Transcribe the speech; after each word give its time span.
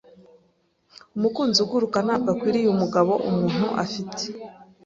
Umukunzi 1.17 1.57
uguruka 1.65 1.97
ntabwo 2.05 2.27
akwiriye 2.33 2.67
umugabo 2.75 3.13
umuntu 3.29 3.65
afite. 3.83 4.23